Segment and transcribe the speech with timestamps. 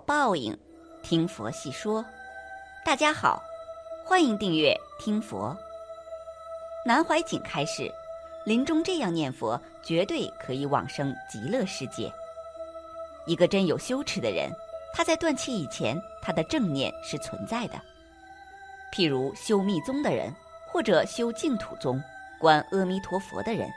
[0.00, 0.56] 报应，
[1.02, 2.04] 听佛细说。
[2.84, 3.42] 大家好，
[4.04, 5.56] 欢迎订阅听佛。
[6.84, 7.92] 南怀瑾开示：
[8.44, 12.12] 临终这样念佛，绝对可以往生极乐世界。
[13.26, 14.50] 一个真有羞耻的人，
[14.94, 17.74] 他在断气以前，他的正念是存在的。
[18.92, 20.34] 譬如修密宗的人，
[20.66, 22.02] 或者修净土宗、
[22.38, 23.68] 观阿弥陀佛的人，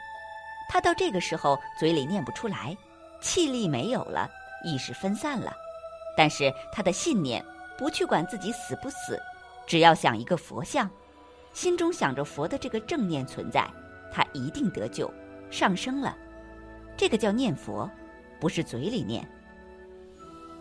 [0.69, 2.75] 他到这个时候嘴里念不出来，
[3.21, 4.29] 气力没有了。
[4.63, 5.51] 意识分散了，
[6.21, 7.43] 但是他的信念
[7.75, 9.19] 不去管自己死不死，
[9.65, 10.87] 只要想一个佛像，
[11.51, 13.67] 心中想着佛的这个正念存在，
[14.13, 15.11] 他一定得救，
[15.49, 16.15] 上升了。
[16.95, 17.89] 这个叫念佛，
[18.39, 19.27] 不是嘴里念。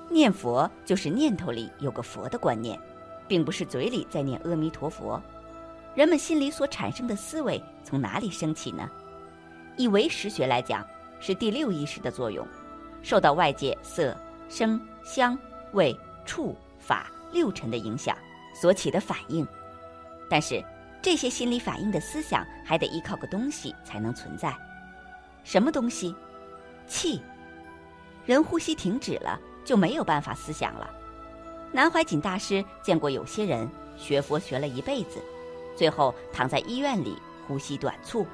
[0.09, 2.81] 念佛就是念头里有个佛的观念，
[3.29, 5.23] 并不是嘴里在念阿弥陀佛。
[5.95, 8.91] 人们心里所产生的思维从哪里升起呢？
[9.77, 10.83] 以唯识学来讲，
[11.21, 12.49] 是第六意识的作用。
[13.03, 14.17] 受到外界色、
[14.49, 15.39] 声、香、
[15.73, 18.17] 味、触、法六尘的影响
[18.55, 19.47] 所起的反应，
[20.29, 20.65] 但是
[21.03, 24.55] 这些心理反应的思想还得依靠个东西才能存在。
[25.45, 26.15] 什么东西？
[26.87, 27.23] 气。
[28.27, 30.91] 人呼吸停止了，就没有办法思想了。
[31.73, 35.19] 南怀瑾大师见过有些人学佛学了一辈子，
[35.77, 38.27] 最后躺在医院里呼吸短促，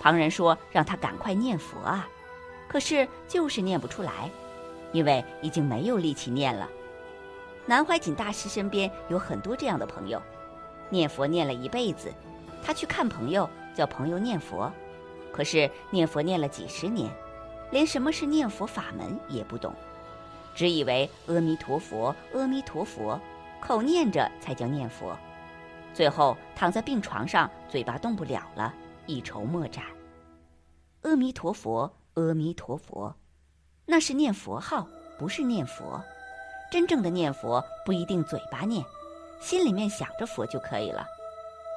[0.00, 2.08] 旁人说让他赶快念佛啊。
[2.68, 4.30] 可是就是念不出来，
[4.94, 6.70] 因为已经没有力气念了。
[7.66, 10.22] 南怀瑾大师身边有很多这样的朋友，
[10.88, 12.12] 念佛念了一辈子，
[12.62, 14.70] 他去看朋友，叫朋友念佛，
[15.32, 17.10] 可是念佛念了几十年，
[17.72, 19.74] 连什么是念佛法门也不懂，
[20.54, 23.20] 只以为阿弥陀佛，阿弥陀佛，
[23.60, 25.16] 口念着才叫念佛，
[25.92, 28.72] 最后躺在病床上，嘴巴动不了了，
[29.06, 29.84] 一筹莫展。
[31.02, 31.92] 阿弥陀佛。
[32.16, 33.12] 阿弥陀佛，
[33.86, 34.86] 那是念佛号，
[35.18, 36.02] 不是念佛。
[36.70, 38.84] 真正的念佛不一定嘴巴念，
[39.40, 41.06] 心里面想着佛就可以了，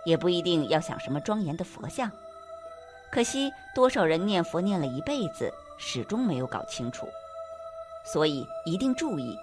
[0.06, 2.09] 也不一定要想什么庄严的佛像。
[3.12, 7.08] 可惜多少人念佛念了一辈子，始终没有搞清楚。
[8.06, 9.38] 所以一定注意，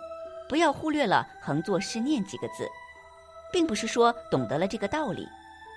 [0.49, 2.67] 不要忽略了横作是念几个字，
[3.53, 5.29] 并不是说懂得了这个道理，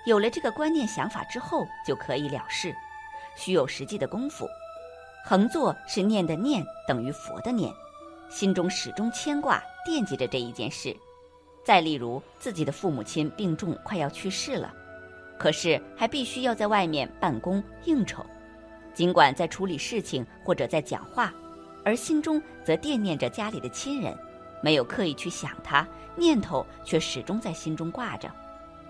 [0.06, 2.74] 有了这个观念想法之后就可以了事，
[3.36, 4.48] 需有实际的功夫。
[5.24, 7.72] 横坐是念的念等于佛的念，
[8.28, 10.96] 心中始终牵挂惦记着这一件事。
[11.64, 14.72] 再例如，自己的父母亲病重，快要去世了，
[15.38, 18.24] 可是还必须要在外面办公应酬，
[18.94, 21.30] 尽管在处理事情或者在讲话，
[21.84, 24.16] 而心中则惦念着家里的亲人，
[24.62, 25.86] 没有刻意去想他，
[26.16, 28.30] 念头却始终在心中挂着，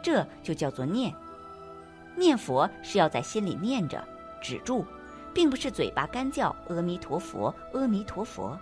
[0.00, 1.12] 这就叫做念。
[2.14, 4.06] 念佛是要在心里念着，
[4.40, 4.84] 止住。
[5.38, 8.58] 并不是嘴巴干叫阿弥陀佛，阿弥陀佛。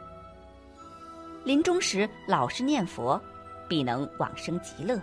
[1.42, 3.18] 临终时老是念佛，
[3.66, 5.00] 必能往生极乐。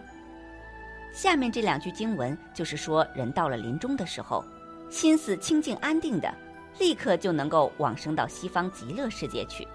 [1.12, 4.46] 下面这两句经文就是说，人到了临终的时候，
[4.92, 6.32] 心思清净安定的，
[6.78, 9.68] 立刻就能够往生到西方极乐世界去。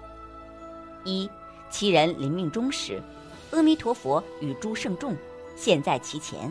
[1.03, 1.29] 一，
[1.69, 3.03] 其人临命终时，
[3.51, 5.13] 阿弥陀佛与诸圣众
[5.57, 6.49] 现在其前，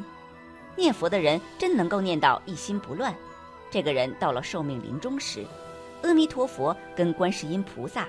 [0.77, 3.15] 念佛的人真能够念到一心不乱。
[3.71, 5.45] 这个人到了寿命临终时，
[6.03, 8.09] 阿弥陀佛跟观世音菩萨、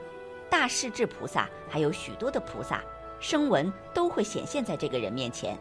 [0.50, 2.82] 大势至菩萨，还有许多的菩萨
[3.20, 5.58] 声闻都会显现在这个人面前。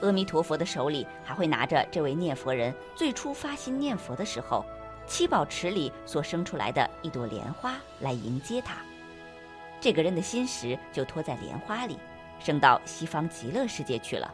[0.00, 4.64] 阿弥陀佛的手里还会拿着这位念佛人最初发心念佛的时候，
[5.06, 8.76] 七宝池里所生出来的一朵莲花来迎接他。
[9.80, 11.98] 这个人的心识就托在莲花里，
[12.38, 14.32] 升到西方极乐世界去了。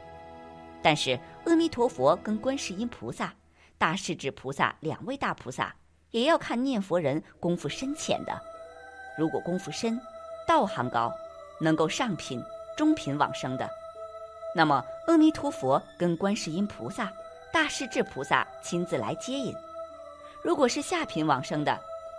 [0.83, 3.33] 但是阿弥陀佛跟观世音菩萨。
[3.79, 5.75] 大势至菩萨两位大菩萨，
[6.11, 8.41] 也要看念佛人功夫深浅的。
[9.19, 10.01] 如果功夫深，
[10.47, 11.13] 道行高，
[11.61, 12.43] 能够上品、
[12.77, 13.69] 中品往生的，
[14.55, 17.13] 那么阿弥陀佛跟观世音菩萨、
[17.53, 19.55] 大势至菩萨亲自来接引。
[20.43, 21.79] 如果是下品往生的，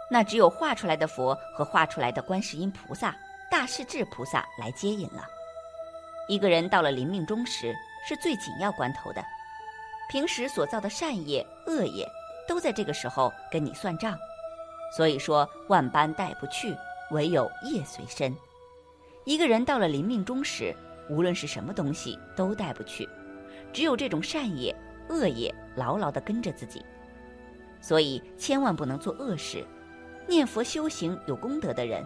[0.10, 3.16] 那只有画出来的佛和画出来的观世音菩萨、
[3.50, 5.26] 大势至菩萨来接引了。
[6.28, 7.76] 一个人到了临命终时，
[8.08, 9.24] 是最紧要关头的。
[10.10, 12.08] 平时所造的善业、恶业，
[12.48, 14.18] 都在这个时候跟你算账。
[14.96, 16.76] 所以说，万般带不去，
[17.12, 18.36] 唯有业随身。
[19.26, 20.74] 一个人到了临命终时，
[21.10, 23.10] 无论是什么东西都带不去，
[23.74, 24.74] 只有这种善业、
[25.10, 26.86] 恶业牢牢地跟着自己。
[27.82, 29.66] 所以千万不能做恶事。
[30.28, 32.06] 念佛修行有功德的人，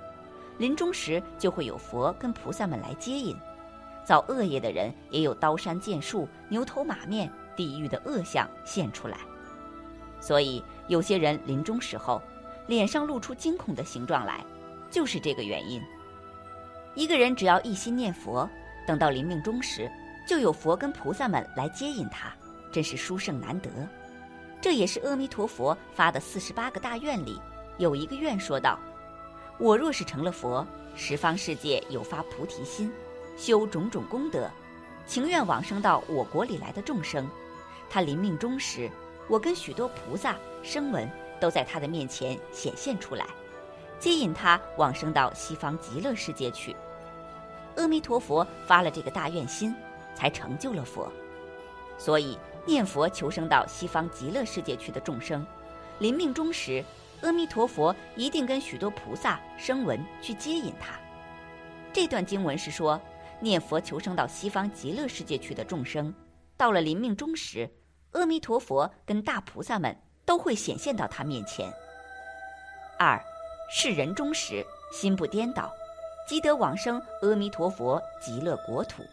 [0.58, 3.36] 临终时就会有佛跟菩萨们来接引；
[4.04, 7.32] 造恶业的人，也有刀山剑树、牛头马面。
[7.60, 9.18] 地狱的恶相现出来，
[10.22, 12.22] 所以有些人临终时候
[12.68, 14.46] 脸上露出惊恐的形状来，
[14.90, 15.82] 就是这个原因。
[16.96, 18.50] 一个人只要一心念佛，
[18.88, 19.92] 等到临命终时，
[20.26, 22.32] 就有佛跟菩萨们来接引他，
[22.72, 23.70] 真是殊胜难得。
[24.62, 27.42] 这也是阿弥陀佛发的四十八个大愿里
[27.78, 28.80] 有一个愿说道
[29.60, 30.66] ：“我若是成了佛，
[30.96, 32.90] 十方世界有发菩提心，
[33.36, 34.50] 修种种功德，
[35.06, 37.28] 情愿往生到我国里来的众生，
[37.90, 38.90] 他临命终时，
[39.28, 41.10] 我跟许多菩萨声闻
[41.40, 43.26] 都在他的面前显现出来。”
[44.00, 46.74] 接引他往生到西方极乐世界去，
[47.76, 49.76] 阿弥陀佛发了这个大愿心，
[50.16, 51.12] 才成就了佛。
[51.98, 55.46] 所以念佛求生到西方极乐世界去的众生，
[56.00, 56.82] 临命终时，
[57.24, 60.98] 阿弥陀佛一定跟许多菩萨声闻去接引他。
[61.92, 63.02] 这段经文是说，
[63.42, 66.14] 念佛求生到西方极乐世界去的众生，
[66.56, 67.70] 到了临命终时，
[68.12, 69.96] 阿弥陀佛跟大菩萨们
[70.26, 71.72] 都会显现到他面前。
[72.98, 73.20] 二。
[73.72, 75.72] 是人终时心不颠倒，
[76.28, 79.04] 即得往生阿弥陀佛极乐国土。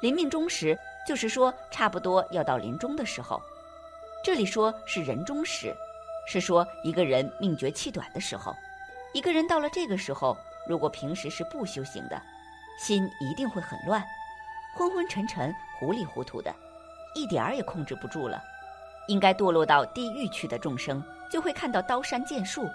[0.00, 0.76] 临命终时，
[1.06, 3.40] 就是说差不多要到临终的时候。
[4.24, 5.72] 这里说是人终时，
[6.26, 8.52] 是说一个人命绝气短的时候。
[9.12, 12.20] 一个人到了这个时候，如果平时是不修行的，
[12.80, 14.04] 心一定会很乱，
[14.74, 16.52] 昏昏沉沉、糊里糊涂的，
[17.14, 18.42] 一点儿也控制不住了。
[19.08, 22.68] 应该堕落到地狱去的众生，就会看到刀山剑树。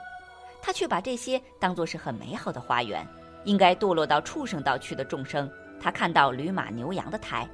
[0.61, 3.07] 他却把这些当作是很美好的花园，
[3.45, 5.49] 应该堕落到畜生道去的众生，
[5.79, 7.47] 他看到驴马牛羊的胎，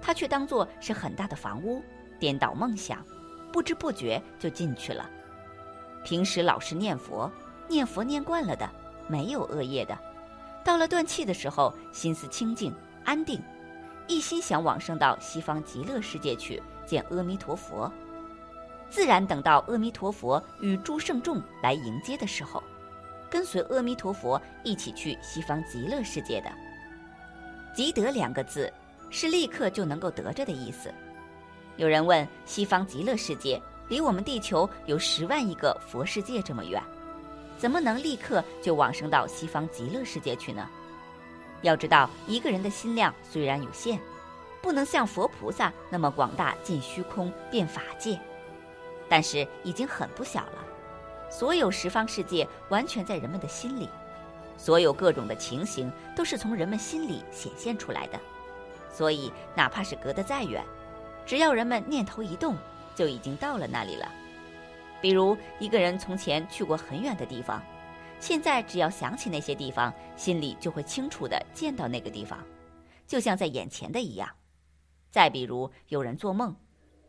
[0.00, 1.82] 他却当作是很大的房屋，
[2.20, 3.04] 颠倒梦想，
[3.52, 5.08] 不知不觉就进去了。
[6.04, 7.30] 平时老是念佛，
[7.66, 8.70] 念佛念惯了的，
[9.08, 9.98] 没有恶业的，
[10.62, 12.72] 到了断气的时候，心思清净
[13.04, 13.42] 安定，
[14.10, 17.88] 一心想往生到西方极乐世界去见阿弥陀佛。
[18.88, 22.60] 自然等到阿弥陀佛与诸圣众来迎接的时候，
[23.30, 26.50] 跟随阿弥陀佛一起去西方极乐世界的。
[27.72, 28.70] 即得两个字，
[29.10, 30.92] 是立刻就能够得着的意思。
[31.76, 36.82] 有人问：西方极乐世界离我们地球有十万亿个佛世界这么远，
[37.56, 40.68] 怎么能立刻就往生到西方极乐世界去呢？
[41.62, 44.00] 要知道，一个人的心量虽然有限，
[44.62, 48.18] 不能像佛菩萨那么广大，尽虚空遍法界。
[49.08, 50.64] 但是已经很不小了，
[51.30, 53.88] 所有十方世界完全在人们的心里，
[54.56, 58.20] 所有各种的情形都是从人们心里显现出来的，
[58.92, 60.64] 所以哪怕是隔得再远，
[61.26, 62.56] 只要人们念头一动，
[62.94, 64.08] 就已经到了那里了。
[65.00, 67.60] 比如一个人从前去过很远的地方，
[68.20, 72.38] 现在只要想起那些地方，心里就会清楚的见到那个地方，
[73.06, 74.28] 就像在眼前的一样。
[75.10, 76.54] 再比如有人做梦，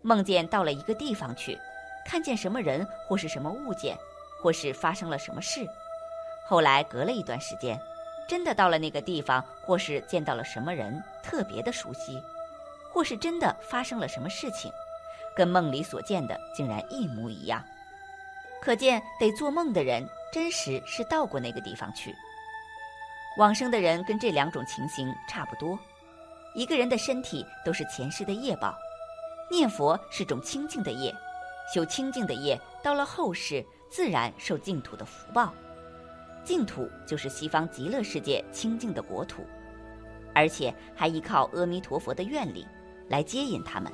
[0.01, 1.59] 梦见到了一个地方去。
[2.03, 3.95] 看见什么人或是什么物件，
[4.41, 5.63] 或是发生了什么事，
[6.47, 7.79] 后来隔了一段时间，
[8.27, 12.19] 真的到了那个地方，或是见到了什么人特别的熟悉，
[12.91, 14.71] 或是真的发生了什么事情，
[15.35, 17.63] 跟梦里所见的竟然一模一样，
[18.59, 22.15] 可见得做梦的人真实是到过那个地方去。
[23.37, 25.77] 往生的人跟这两种情形差不多，
[26.53, 28.75] 一个人的身体都是前世的业报，
[29.49, 31.15] 念佛是种清净的业。
[31.73, 35.53] 修清净的业，到了后世自然受净土的福报。
[36.43, 39.45] 净土就是西方极乐世界清净的国土，
[40.33, 42.67] 而且还依靠阿弥陀佛的愿力
[43.07, 43.89] 来接引他们。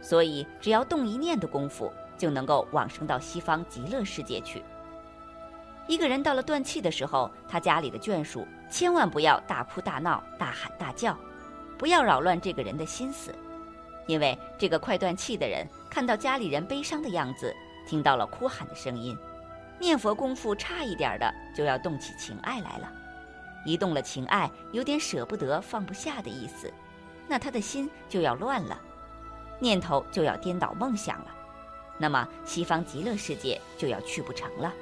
[0.00, 4.62] 所以，只要动一念的功夫，就能够往生到西方极乐世界去。
[5.90, 11.18] 一个人到了断气的时候，他家里的眷属千万不要大哭大闹、大喊大叫，
[11.76, 13.34] 不要扰乱这个人的心思。
[14.06, 17.52] 因为这个快断气的人看到家里人悲伤的样子，
[17.88, 19.18] 听到了哭喊的声音，
[19.80, 22.88] 念佛功夫差一点的就要动起情爱来了。
[23.66, 26.72] 一动了情爱，有点舍不得、放不下的意思，
[27.26, 28.80] 那他的心就要乱了，
[29.58, 31.34] 念头就要颠倒梦想了，
[31.98, 34.72] 那么西方极乐世界就要去不成了。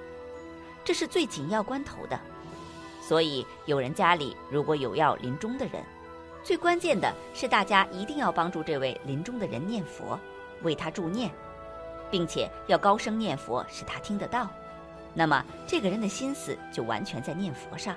[0.88, 2.18] 这是最紧要关头的，
[3.02, 5.84] 所以有人家里如果有要临终的人。
[6.42, 10.18] 最关键的是，大家一定要帮助这位临终的人念佛，
[10.62, 11.30] 为他助念，
[12.10, 14.48] 并且要高声念佛，使他听得到。
[15.12, 17.94] 那么，这个人的心思就完全在念佛上，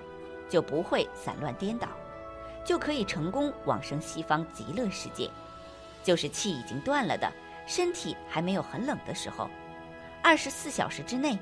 [0.50, 1.88] 就不会散乱颠倒，
[2.66, 5.32] 就可以成功往生西方极乐世界。
[6.04, 7.32] 就是气已经断了的，
[7.66, 9.50] 身体还没有很冷的时候，
[10.22, 11.40] 二十四小时之内，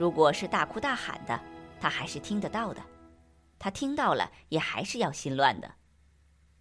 [0.00, 1.38] 如果是大哭大喊的，
[1.78, 2.80] 他还是听得到的。
[3.58, 5.70] 他听到了，也还是要心乱的。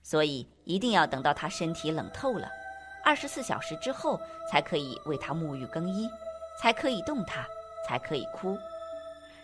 [0.03, 2.50] 所以一定要等到他身体冷透了，
[3.01, 4.19] 二十四小时之后
[4.51, 6.10] 才可以为他沐浴更衣，
[6.60, 7.48] 才可以动他，
[7.88, 8.58] 才可以哭。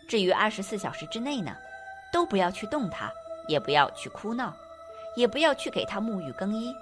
[0.09, 1.55] 至于二十四小时之内呢，
[2.11, 3.09] 都不要去动他，
[3.47, 4.53] 也不要去哭闹，
[5.15, 6.75] 也不要去给他沐浴更衣。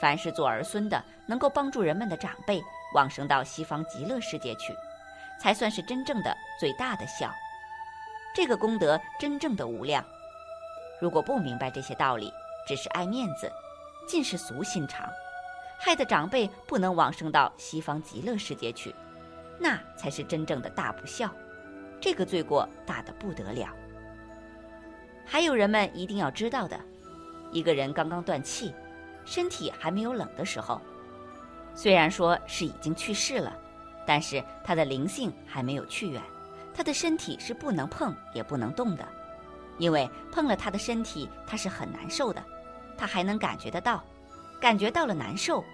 [0.00, 2.58] 凡是做儿孙的，能够帮助人们的长辈
[2.94, 4.74] 往生到西方极乐世界去，
[5.40, 7.32] 才算是真正的最大的孝。
[8.34, 10.04] 这个功德真正的无量。
[11.00, 12.32] 如果不明白这些道理，
[12.66, 13.50] 只是爱面子，
[14.06, 15.08] 尽是俗心肠，
[15.78, 18.94] 害得长辈不能往生到西方极乐世界去，
[19.58, 21.28] 那才是真正的大不孝。
[22.00, 23.68] 这个罪过大的不得了。
[25.24, 26.78] 还有人们一定要知道的，
[27.50, 28.74] 一个人刚刚断气，
[29.24, 30.80] 身体还没有冷的时候，
[31.74, 33.56] 虽然说是已经去世了，
[34.06, 36.22] 但是他的灵性还没有去远，
[36.74, 39.06] 他的身体是不能碰也不能动的，
[39.78, 42.42] 因为碰了他的身体，他是很难受的，
[42.96, 44.02] 他还能感觉得到，
[44.60, 45.64] 感觉到了难受，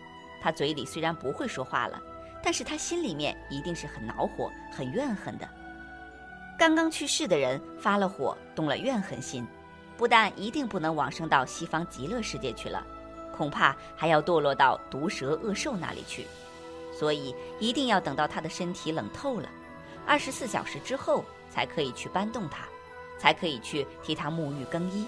[0.43, 2.01] 他嘴里虽然不会说话了，
[2.43, 5.49] 但是他心里面一定是很恼火、很怨恨的。
[6.59, 9.47] 刚刚去世的人发了火，动了怨恨心，
[9.97, 12.85] 不但一定不能往生到西方极乐世界去了，
[13.33, 16.27] 恐怕还要堕落到毒蛇恶兽那里去。
[16.99, 19.49] 所以一定要等到他的身体冷透了，
[20.05, 22.65] 二十四小时之后才可以去搬动他，
[23.21, 25.07] 才可以去替他沐浴更衣，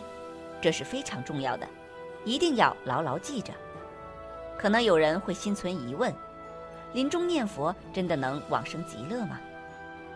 [0.62, 1.66] 这是非常重要的，
[2.24, 3.52] 一定要牢牢记着。
[4.56, 6.14] 可能有人会心存疑问：
[6.92, 9.40] 临终念佛真的能往生极乐吗？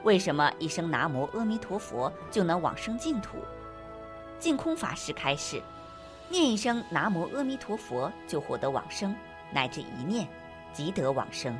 [0.04, 3.38] 为什么一声南无阿弥陀佛就能往生净土？
[4.38, 5.60] 净空法师开示：
[6.28, 9.12] 念一声南无阿弥陀佛就获得往生，
[9.50, 10.28] 乃至一念
[10.74, 11.56] 即得往生，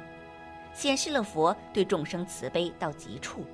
[0.75, 3.47] 显示了佛对众生慈悲到极处，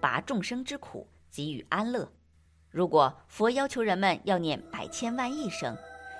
[0.00, 2.06] 拔众生之苦，给予安乐。
[2.68, 5.74] 如果佛要求人们要念百千万亿声，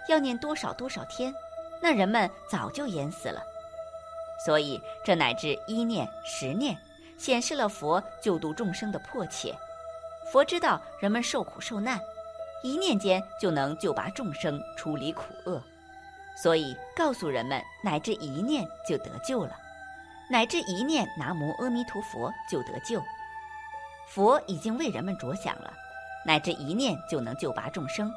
[0.09, 1.35] 要念多少多少天，
[1.83, 3.43] 那人们早就淹死了。
[4.47, 6.75] 所以这乃至一念十念。
[7.17, 9.55] 显示了佛救度众生的迫切。
[10.33, 11.99] 佛知道人们受苦受难，
[12.63, 15.63] 一念间就能救拔众生出离苦厄，
[16.35, 19.53] 所以告诉人们，乃至一念就得救了，
[20.29, 23.03] 乃至一念南无阿弥陀佛就得救。
[24.09, 25.73] 佛已经为人们着想了，
[26.27, 28.13] 乃至一念就能救拔众生。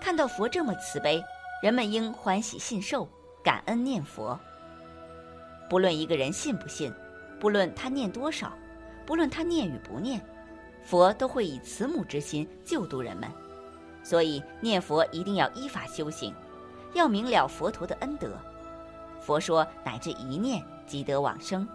[0.00, 1.22] 看到佛这么慈悲，
[1.62, 3.08] 人们应欢喜信受，
[3.42, 4.38] 感恩念佛。
[5.68, 6.92] 不论一个人信不信。
[7.38, 8.52] 不论他念多少，
[9.06, 10.20] 不论他念与不念，
[10.84, 13.26] 佛都会以慈母之心救度人们。
[14.04, 16.34] 所以念佛一定要依法修行，
[16.92, 18.30] 要明了佛陀的恩德。
[19.20, 21.66] 佛说乃至一念即得往生，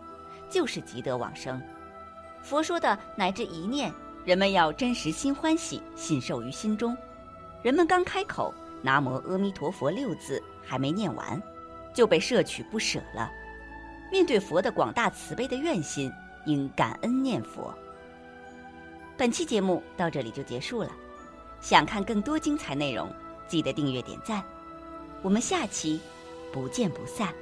[0.50, 1.62] 就是即得往生。
[2.42, 3.92] 佛说的乃至一念，
[4.24, 6.96] 人们要真实心欢喜，信受于心中。
[7.62, 11.42] 人们刚开口“南无阿弥陀佛”六字还没念完，
[11.94, 13.32] 就被摄取不舍了。
[14.12, 16.12] 面对佛的广大慈悲的愿心，
[16.46, 17.74] 应感恩念佛。
[19.18, 20.92] 本期节目到这里就结束了，
[21.62, 23.12] 想看更多精彩内容，
[23.48, 24.44] 记得订阅点赞。
[25.26, 26.00] 我们下期
[26.54, 27.34] 不见不散。